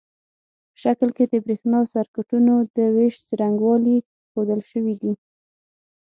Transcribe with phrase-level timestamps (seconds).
[0.73, 3.97] په شکل کې د برېښنا سرکټونو د وېش څرنګوالي
[4.31, 5.13] ښودل شوي دي.